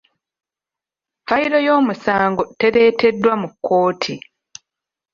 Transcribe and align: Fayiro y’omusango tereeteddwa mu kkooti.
Fayiro 1.27 1.57
y’omusango 1.67 2.43
tereeteddwa 2.59 3.33
mu 3.41 3.47
kkooti. 3.53 4.13